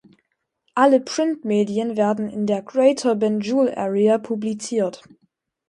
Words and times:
Alle 0.73 0.99
Printmedien 0.99 1.95
werden 1.95 2.27
in 2.27 2.47
der 2.47 2.63
Greater 2.63 3.13
Banjul 3.13 3.69
Area 3.75 4.17
publiziert. 4.17 5.03